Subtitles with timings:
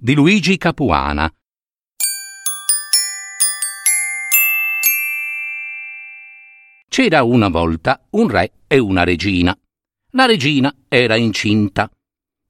[0.00, 1.28] di Luigi Capuana.
[6.88, 9.58] C'era una volta un re e una regina.
[10.12, 11.90] La regina era incinta.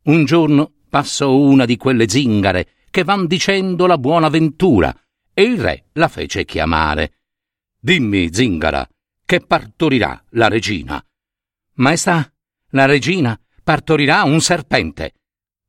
[0.04, 4.94] Un giorno passò una di quelle zingare che van dicendo la buona ventura
[5.32, 7.20] e il re la fece chiamare.
[7.80, 8.86] Dimmi, zingara,
[9.24, 11.02] che partorirà la regina?
[11.76, 12.30] Maestà,
[12.72, 15.14] la regina partorirà un serpente.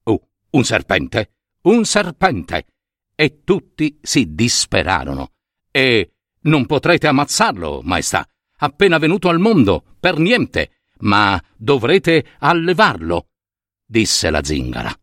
[0.04, 1.36] Oh, un serpente?
[1.62, 2.68] Un serpente!
[3.16, 5.34] E tutti si disperarono.
[5.70, 8.26] E non potrete ammazzarlo, maestà,
[8.60, 13.28] appena venuto al mondo, per niente, ma dovrete allevarlo,
[13.86, 14.94] disse la zingara.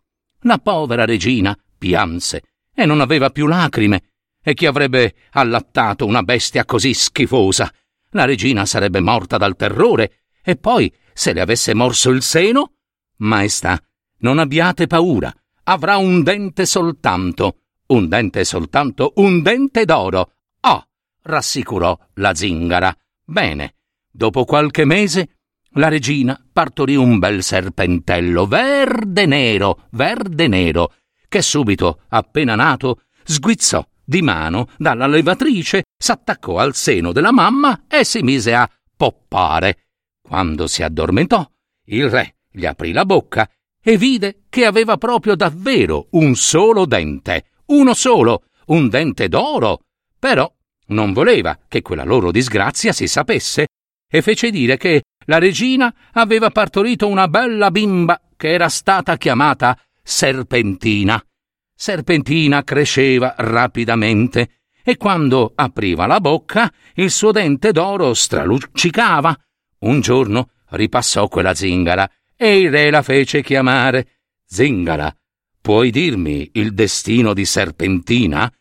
[0.41, 2.43] La povera regina pianse
[2.75, 4.13] e non aveva più lacrime.
[4.43, 7.71] E chi avrebbe allattato una bestia così schifosa?
[8.11, 12.77] La regina sarebbe morta dal terrore e poi, se le avesse morso il seno?
[13.17, 13.83] Maestà,
[14.19, 15.35] non abbiate paura,
[15.69, 17.61] avrà un dente soltanto.
[17.87, 20.33] Un dente soltanto, un dente d'oro.
[20.61, 20.87] Oh,
[21.23, 22.97] rassicurò la zingara.
[23.25, 23.75] Bene,
[24.11, 25.37] dopo qualche mese
[25.77, 30.95] la regina partorì un bel serpentello verde nero, verde nero,
[31.29, 38.05] che subito, appena nato, sguizzò di mano dalla levatrice, s'attaccò al seno della mamma e
[38.05, 39.89] si mise a poppare.
[40.23, 41.49] Quando si addormentò,
[41.87, 43.49] il re gli aprì la bocca
[43.89, 49.83] e vide che aveva proprio davvero un solo dente, uno solo, un dente d'oro.
[50.19, 50.53] Però
[50.87, 53.69] non voleva che quella loro disgrazia si sapesse
[54.11, 59.81] e fece dire che la regina aveva partorito una bella bimba che era stata chiamata
[60.03, 61.25] Serpentina.
[61.73, 69.39] Serpentina cresceva rapidamente e quando apriva la bocca il suo dente d'oro straluccicava.
[69.79, 74.09] Un giorno ripassò quella zingara e il re la fece chiamare.
[74.45, 75.15] Zingara,
[75.61, 78.53] puoi dirmi il destino di Serpentina?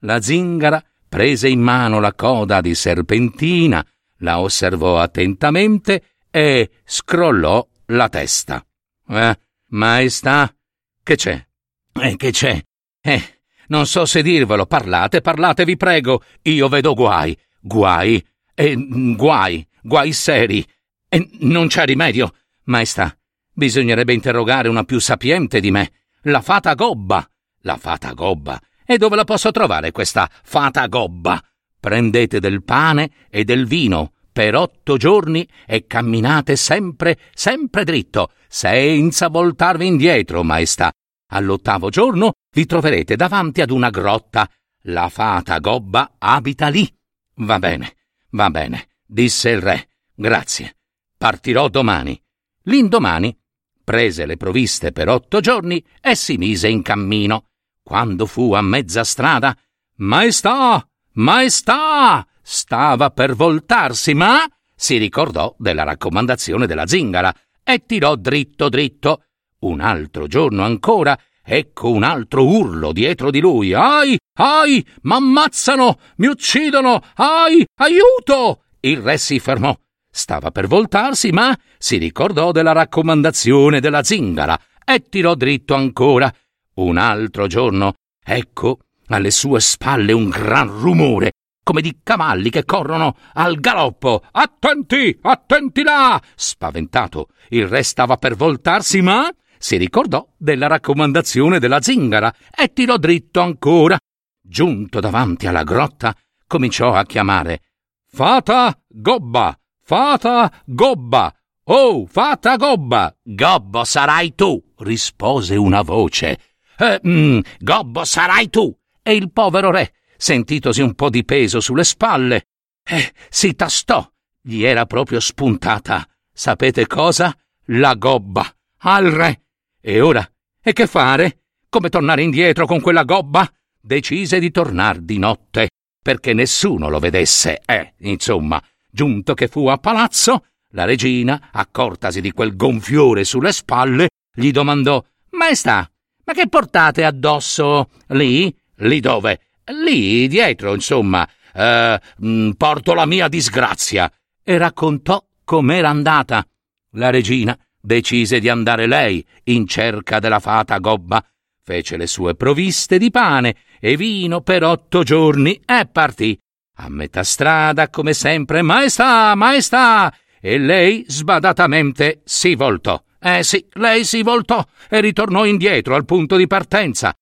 [0.00, 3.84] La zingara prese in mano la coda di Serpentina,
[4.18, 8.64] la osservò attentamente e scrollò la testa.
[9.08, 10.54] Eh, maestà,
[11.02, 11.46] che c'è?
[11.92, 12.60] Eh, che c'è?
[13.00, 13.22] Eh,
[13.68, 16.22] non so se dirvelo, parlate, parlate, vi prego.
[16.42, 18.24] Io vedo guai, guai,
[18.54, 18.74] e
[19.14, 20.66] guai, guai seri.
[21.08, 22.34] E non c'è rimedio.
[22.64, 23.16] Maestà,
[23.54, 25.92] bisognerebbe interrogare una più sapiente di me,
[26.22, 27.26] la fata gobba.
[27.60, 28.60] La fata gobba.
[28.84, 31.42] E dove la posso trovare questa fata gobba?
[31.80, 39.28] Prendete del pane e del vino, per otto giorni e camminate sempre, sempre dritto, senza
[39.28, 40.92] voltarvi indietro, maestà.
[41.28, 44.48] All'ottavo giorno vi troverete davanti ad una grotta.
[44.86, 46.92] La fata gobba abita lì.
[47.36, 47.94] Va bene,
[48.30, 49.88] va bene, disse il re.
[50.14, 50.76] Grazie.
[51.16, 52.20] Partirò domani.
[52.64, 53.36] L'indomani
[53.84, 57.48] prese le provviste per otto giorni e si mise in cammino.
[57.82, 59.56] Quando fu a mezza strada,
[59.96, 60.84] Maestà!
[61.12, 62.26] Maestà!
[62.42, 64.44] Stava per voltarsi, ma
[64.74, 69.24] si ricordò della raccomandazione della zingara e tirò dritto dritto.
[69.60, 73.72] Un altro giorno ancora, ecco un altro urlo dietro di lui.
[73.72, 74.18] Ai!
[74.38, 74.84] Ai!
[75.02, 75.98] M'ammazzano!
[76.16, 77.02] Mi uccidono!
[77.14, 77.64] Ai!
[77.80, 78.64] Aiuto!
[78.80, 79.74] Il re si fermò.
[80.16, 86.32] Stava per voltarsi, ma si ricordò della raccomandazione della zingara e tirò dritto ancora.
[86.74, 91.32] Un altro giorno, ecco alle sue spalle un gran rumore
[91.64, 94.22] come di cavalli che corrono al galoppo.
[94.30, 96.22] Attenti, attenti là!
[96.36, 102.98] Spaventato, il re stava per voltarsi, ma si ricordò della raccomandazione della zingara e tirò
[102.98, 103.98] dritto ancora.
[104.40, 106.14] Giunto davanti alla grotta,
[106.46, 107.62] cominciò a chiamare
[108.06, 109.58] Fata Gobba!
[109.86, 111.34] Fata Gobba!
[111.64, 113.14] Oh, fata Gobba!
[113.22, 114.58] Gobbo sarai tu!
[114.78, 116.38] rispose una voce.
[116.78, 118.74] Eh, mm, gobbo sarai tu!
[119.02, 122.46] E il povero re sentitosi un po' di peso sulle spalle,
[122.82, 124.10] eh, si tastò.
[124.40, 126.08] Gli era proprio spuntata.
[126.32, 127.36] Sapete cosa?
[127.66, 128.50] La gobba.
[128.78, 129.42] Al re.
[129.82, 130.26] E ora?
[130.62, 131.42] E che fare?
[131.68, 133.46] Come tornare indietro con quella gobba?
[133.78, 135.68] Decise di tornar di notte,
[136.02, 137.60] perché nessuno lo vedesse.
[137.66, 138.62] Eh, insomma,
[138.94, 145.04] giunto che fu a palazzo, la regina, accortasi di quel gonfiore sulle spalle, gli domandò:
[145.30, 145.90] Maestà,
[146.26, 147.90] Ma che portate addosso?
[148.08, 148.54] Lì?
[148.76, 149.40] Lì dove?
[149.84, 151.28] Lì dietro, insomma.
[151.52, 154.10] Eh, mm, porto la mia disgrazia.
[154.42, 156.46] E raccontò com'era andata.
[156.92, 161.22] La regina decise di andare lei in cerca della fata gobba.
[161.62, 166.38] Fece le sue provviste di pane e vino per otto giorni e partì.
[166.76, 170.12] A metà strada, come sempre, maestà, maestà!
[170.40, 173.00] E lei sbadatamente si voltò.
[173.20, 177.14] Eh sì, lei si voltò e ritornò indietro al punto di partenza.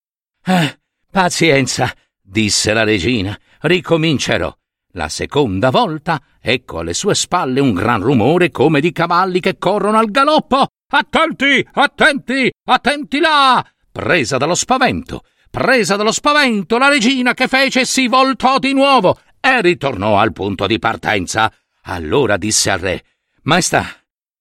[0.44, 4.52] Eh, pazienza, disse la regina, ricomincerò.
[4.94, 9.98] La seconda volta ecco alle sue spalle un gran rumore come di cavalli che corrono
[9.98, 10.66] al galoppo.
[10.94, 13.64] Attenti, attenti, attenti là!
[13.92, 19.60] Presa dallo spavento, presa dallo spavento, la regina che fece si voltò di nuovo e
[19.60, 21.52] ritornò al punto di partenza.
[21.82, 23.04] Allora disse al re:
[23.42, 23.84] Maestà,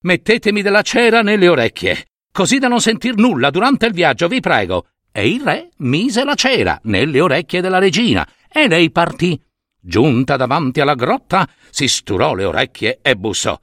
[0.02, 4.86] mettetemi della cera nelle orecchie, così da non sentir nulla durante il viaggio, vi prego.
[5.10, 9.38] E il re mise la cera nelle orecchie della regina e lei partì.
[9.78, 13.60] Giunta davanti alla grotta, si sturò le orecchie e bussò.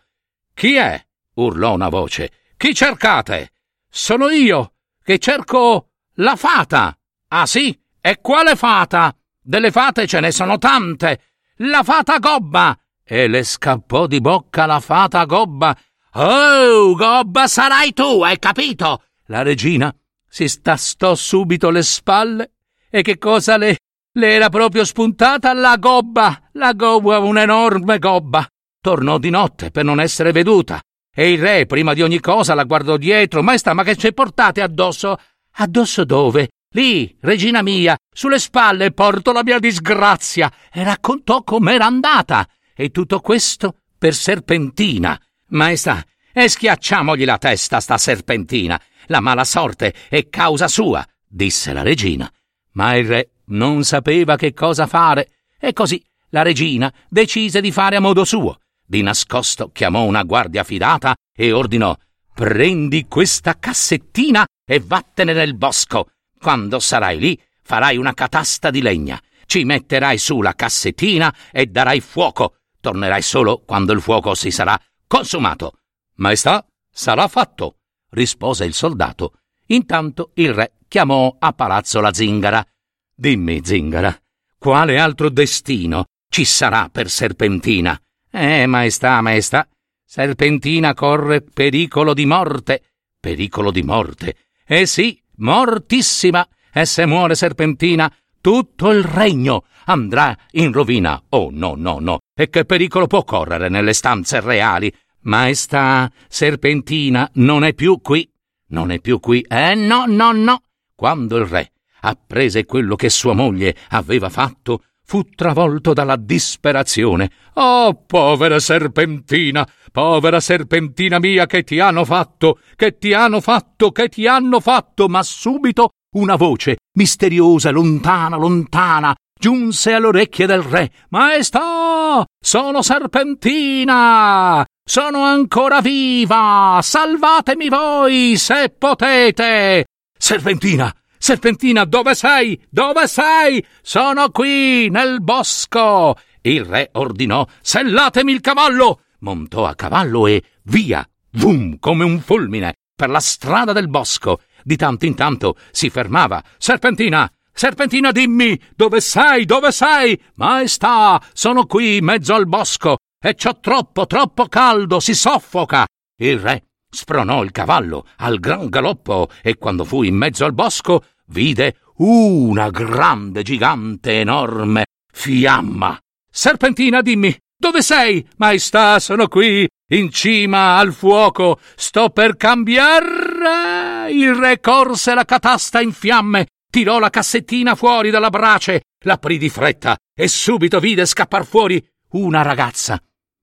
[0.53, 1.01] Chi è?
[1.35, 2.31] urlò una voce.
[2.57, 3.51] Chi cercate?
[3.89, 6.95] Sono io, che cerco la fata.
[7.29, 7.79] Ah sì?
[8.01, 9.15] E quale fata?
[9.41, 11.28] Delle fate ce ne sono tante.
[11.63, 12.77] La fata gobba.
[13.03, 15.77] E le scappò di bocca la fata gobba.
[16.13, 19.03] Oh, gobba sarai tu, hai capito?
[19.25, 19.93] La regina
[20.25, 22.51] si stastò subito le spalle.
[22.89, 23.77] E che cosa le...
[24.13, 26.49] le era proprio spuntata la gobba.
[26.53, 28.47] La gobba, un'enorme gobba.
[28.79, 30.79] Tornò di notte per non essere veduta.
[31.13, 33.43] E il re, prima di ogni cosa, la guardò dietro.
[33.43, 35.17] Maestà, ma che ci portate addosso?
[35.55, 36.51] Addosso dove?
[36.71, 40.51] Lì, regina mia, sulle spalle porto la mia disgrazia.
[40.71, 42.47] E raccontò com'era andata.
[42.75, 45.19] E tutto questo per Serpentina.
[45.49, 48.79] Maestà, e schiacciamogli la testa sta Serpentina.
[49.07, 52.31] La mala sorte è causa sua, disse la regina.
[52.73, 55.29] Ma il re non sapeva che cosa fare.
[55.59, 60.63] E così la regina decise di fare a modo suo di nascosto chiamò una guardia
[60.63, 61.95] fidata e ordinò
[62.33, 66.09] Prendi questa cassettina e vattene nel bosco.
[66.39, 69.21] Quando sarai lì, farai una catasta di legna.
[69.45, 72.55] Ci metterai su la cassettina e darai fuoco.
[72.79, 75.79] Tornerai solo quando il fuoco si sarà consumato.
[76.15, 77.79] Maestà, sarà fatto,
[78.11, 79.33] rispose il soldato.
[79.67, 82.65] Intanto il re chiamò a palazzo la zingara.
[83.13, 84.17] Dimmi, zingara,
[84.57, 87.99] quale altro destino ci sarà per Serpentina?
[88.31, 89.67] Eh, maestà, maestà,
[90.05, 92.81] Serpentina corre pericolo di morte.
[93.19, 94.37] Pericolo di morte?
[94.65, 96.47] Eh sì, mortissima.
[96.71, 101.21] E se muore Serpentina, tutto il regno andrà in rovina.
[101.29, 102.19] Oh, no, no, no.
[102.33, 104.93] E che pericolo può correre nelle stanze reali?
[105.21, 108.29] Maestà, Serpentina non è più qui.
[108.67, 109.41] Non è più qui.
[109.41, 110.61] Eh, no, no, no.
[110.95, 111.71] Quando il re
[112.01, 117.31] apprese quello che sua moglie aveva fatto, fu travolto dalla disperazione.
[117.55, 124.07] Oh, povera serpentina, povera serpentina mia, che ti hanno fatto, che ti hanno fatto, che
[124.07, 130.91] ti hanno fatto, ma subito una voce misteriosa, lontana, lontana, giunse alle orecchie del re.
[131.09, 134.63] Maestà, sono serpentina!
[134.87, 136.77] Sono ancora viva!
[136.83, 139.85] Salvatemi voi, se potete!
[140.15, 142.59] Serpentina, Serpentina, dove sei?
[142.69, 143.63] Dove sei?
[143.81, 146.17] Sono qui, nel bosco.
[146.41, 149.01] Il re ordinò: Sellatemi il cavallo.
[149.19, 154.39] Montò a cavallo e via, vum, come un fulmine, per la strada del bosco.
[154.63, 156.41] Di tanto in tanto si fermava.
[156.57, 159.43] Serpentina, Serpentina, dimmi, dove sei?
[159.43, 160.19] Dove sei?
[160.35, 165.85] Maestà, sono qui, in mezzo al bosco, e c'ho troppo, troppo caldo, si soffoca.
[166.21, 171.03] Il re Spronò il cavallo al gran galoppo e quando fu in mezzo al bosco
[171.27, 175.99] vide una grande gigante enorme fiamma.
[176.31, 178.25] Serpentina, dimmi, dove sei?
[178.37, 181.59] Maestà, sono qui, in cima al fuoco.
[181.75, 184.11] Sto per cambiare.
[184.11, 189.49] Il re corse la catasta in fiamme, tirò la cassettina fuori dalla brace, l'aprì di
[189.49, 193.01] fretta e subito vide scappar fuori una ragazza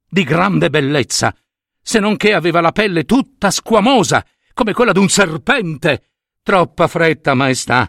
[0.09, 1.35] di grande bellezza
[1.89, 6.09] se non che aveva la pelle tutta squamosa, come quella d'un serpente.
[6.43, 7.89] Troppa fretta, maestà.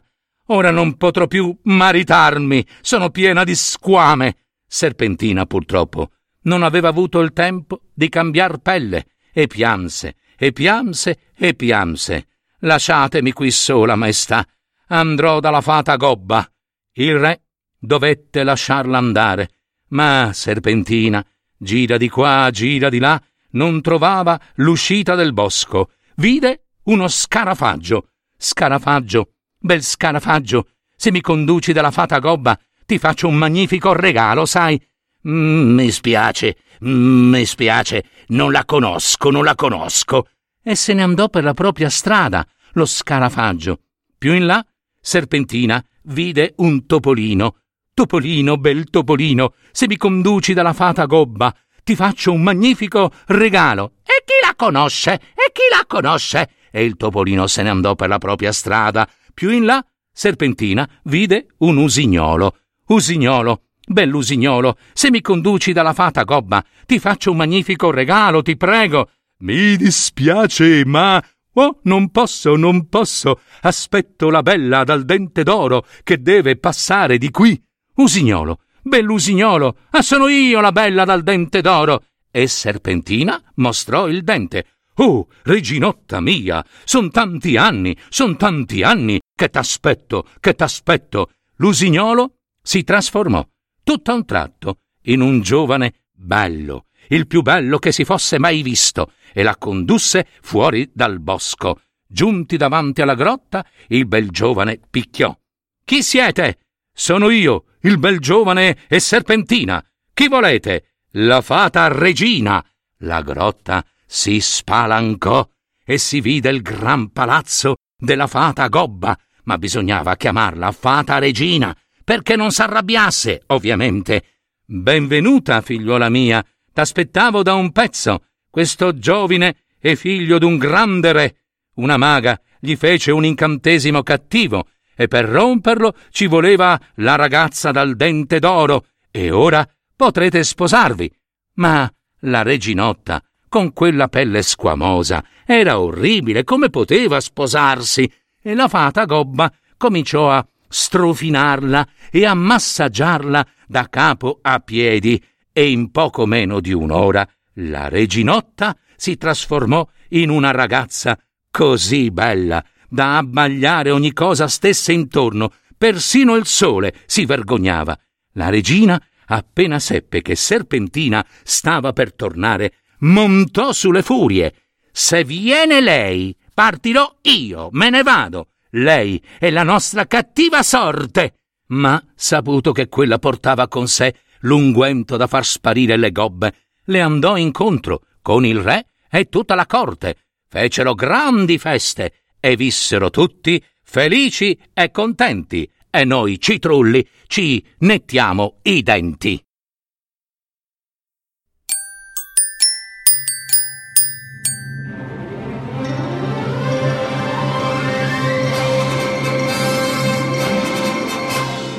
[0.49, 4.35] Ora non potrò più maritarmi, sono piena di squame.
[4.67, 6.11] Serpentina, purtroppo,
[6.41, 12.27] non aveva avuto il tempo di cambiar pelle, e pianse, e pianse, e pianse.
[12.59, 14.45] Lasciatemi qui sola, maestà.
[14.89, 16.47] Andrò dalla fata gobba.
[16.93, 17.41] Il re
[17.79, 19.49] dovette lasciarla andare.
[19.87, 21.25] Ma Serpentina
[21.57, 23.19] gira di qua, gira di là,
[23.51, 25.91] non trovava l'uscita del bosco.
[26.15, 28.09] Vide uno scarafaggio.
[28.37, 34.81] Scarafaggio, bel scarafaggio, se mi conduci dalla fata gobba, ti faccio un magnifico regalo, sai?
[35.27, 40.29] Mm, mi spiace, mm, mi spiace, non la conosco, non la conosco.
[40.63, 43.79] E se ne andò per la propria strada, lo scarafaggio.
[44.17, 44.65] Più in là,
[44.99, 47.57] Serpentina vide un topolino.
[47.93, 51.53] Topolino, bel topolino, se mi conduci dalla fata gobba,
[51.87, 53.93] ti faccio un magnifico regalo.
[54.03, 55.13] E chi la conosce?
[55.13, 56.49] E chi la conosce?
[56.69, 59.07] E il topolino se ne andò per la propria strada.
[59.33, 62.57] Più in là, Serpentina vide un usignolo.
[62.87, 69.09] Usignolo, bell'usignolo, se mi conduci dalla fata gobba, ti faccio un magnifico regalo, ti prego.
[69.39, 73.39] Mi dispiace, ma Oh, non posso, non posso.
[73.61, 77.57] Aspetto la bella dal dente d'oro che deve passare di qui.
[77.95, 82.05] Usignolo, bell'usignolo, ah, sono io la bella dal dente d'oro.
[82.31, 84.65] E Serpentina mostrò il dente.
[84.95, 91.31] Oh, reginotta mia, son tanti anni, son tanti anni che t'aspetto, che t'aspetto.
[91.57, 93.45] L'usignolo si trasformò,
[93.83, 98.63] tutto a un tratto, in un giovane bello, il più bello che si fosse mai
[98.63, 101.81] visto, e la condusse fuori dal bosco.
[102.07, 105.37] Giunti davanti alla grotta, il bel giovane picchiò.
[105.85, 106.66] Chi siete?
[106.99, 109.85] Sono io, il bel giovane e serpentina.
[110.11, 110.93] Chi volete?
[111.11, 112.65] La fata regina.
[113.01, 115.47] La grotta si spalancò
[115.85, 122.35] e si vide il gran palazzo della fata gobba, ma bisognava chiamarla fata regina, perché
[122.35, 124.23] non s'arrabbiasse, ovviamente.
[124.65, 128.25] Benvenuta, figliuola mia, t'aspettavo da un pezzo.
[128.49, 131.35] Questo giovine è figlio d'un grande re.
[131.75, 134.65] Una maga gli fece un incantesimo cattivo
[134.97, 141.09] e per romperlo ci voleva la ragazza dal dente d'oro e ora potrete sposarvi.
[141.55, 141.89] Ma
[142.21, 148.11] la reginotta, con quella pelle squamosa, era orribile, come poteva sposarsi?
[148.41, 155.23] E la fata gobba cominciò a strofinarla e a massaggiarla da capo a piedi
[155.53, 157.27] e in poco meno di un'ora
[157.59, 161.17] la reginotta si trasformò in una ragazza
[161.49, 167.97] così bella da abbagliare ogni cosa stesse intorno, persino il sole si vergognava.
[168.33, 174.53] La regina, appena seppe che Serpentina stava per tornare, montò sulle furie.
[174.91, 178.49] Se viene lei, partirò io, me ne vado.
[178.71, 181.33] Lei è la nostra cattiva sorte.
[181.67, 186.53] Ma, saputo che quella portava con sé l'unguento da far sparire le gobbe,
[186.85, 190.15] le andò incontro con il re e tutta la corte.
[190.47, 198.83] Fecero grandi feste e vissero tutti felici e contenti, e noi citrulli ci nettiamo i
[198.83, 199.41] denti.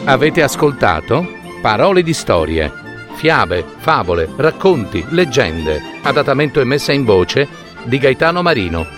[0.05, 2.87] Avete ascoltato Parole di storie
[3.19, 7.49] fiabe, favole, racconti, leggende, adattamento e messa in voce
[7.83, 8.98] di Gaetano Marino.